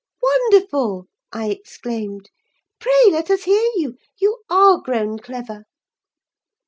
"'Wonderful,' 0.19 1.05
I 1.31 1.49
exclaimed. 1.51 2.31
'Pray 2.79 3.03
let 3.11 3.29
us 3.29 3.43
hear 3.43 3.61
you—you 3.75 4.39
are 4.49 4.79
grown 4.81 5.19
clever! 5.19 5.65